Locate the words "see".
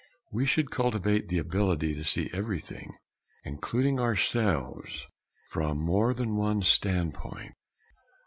2.03-2.31